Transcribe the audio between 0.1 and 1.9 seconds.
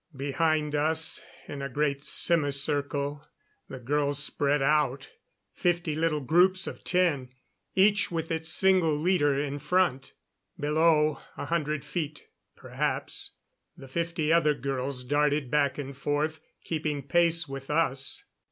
Behind us, in a